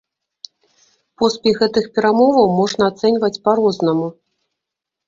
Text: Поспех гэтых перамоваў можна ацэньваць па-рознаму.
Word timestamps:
Поспех 1.23 1.61
гэтых 1.65 1.91
перамоваў 1.99 2.45
можна 2.59 2.83
ацэньваць 2.91 3.35
па-рознаму. 3.47 4.07